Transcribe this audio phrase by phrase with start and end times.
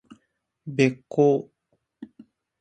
[0.65, 1.47] べっ甲